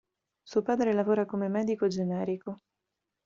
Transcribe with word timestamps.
Suo 0.41 0.63
padre 0.63 0.93
lavora 0.93 1.27
come 1.27 1.47
medico 1.47 1.87
generico. 1.87 2.61